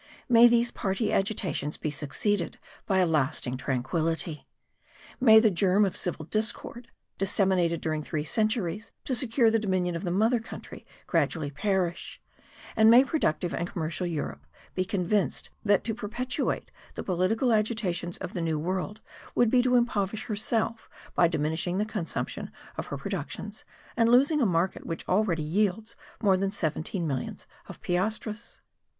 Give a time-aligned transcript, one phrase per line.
[0.27, 2.57] May these party agitations be succeeded
[2.87, 4.47] by a lasting tranquillity!
[5.19, 6.87] May the germ of civil discord,
[7.19, 12.19] disseminated during three centuries to secure the dominion of the mother country, gradually perish;
[12.75, 18.33] and may productive and commercial Europe be convinced that to perpetuate the political agitations of
[18.33, 19.01] the New World
[19.35, 23.65] would be to impoverish herself by diminishing the consumption of her productions
[23.95, 28.61] and losing a market which already yields more than seventy millions of piastres.